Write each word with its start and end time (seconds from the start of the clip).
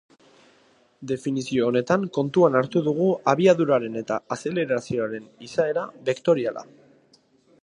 Definizio 1.11 1.67
honetan 1.67 2.07
kontuan 2.15 2.57
hartu 2.61 2.83
dugu 2.89 3.11
abiaduraren 3.35 4.01
eta 4.03 4.21
azelerazioaren 4.37 5.33
izaera 5.51 5.89
bektoriala. 6.11 6.71